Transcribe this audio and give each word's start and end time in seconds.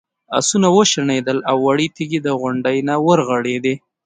آسونه 0.37 0.67
وشڼېدل 0.77 1.37
او 1.49 1.57
وړې 1.65 1.87
تیږې 1.95 2.19
د 2.23 2.27
غونډۍ 2.39 2.77
نه 2.87 2.95
ورغړېدې. 3.05 3.75